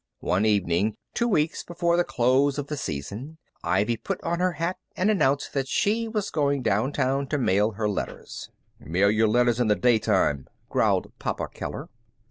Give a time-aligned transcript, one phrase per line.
[0.21, 4.77] One evening, two weeks before the close of the season, Ivy put on her hat
[4.97, 8.49] and announced that she was going downtown to mail her letters.
[8.79, 11.87] "Mail your letters in the daytime," growled Papa Keller.